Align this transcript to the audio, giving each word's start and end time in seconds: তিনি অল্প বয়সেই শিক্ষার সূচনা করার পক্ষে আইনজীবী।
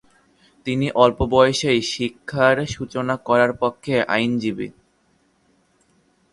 তিনি 0.65 0.87
অল্প 0.95 1.19
বয়সেই 1.31 1.79
শিক্ষার 1.91 2.55
সূচনা 2.67 3.15
করার 3.27 3.51
পক্ষে 3.53 3.95
আইনজীবী। 4.07 4.67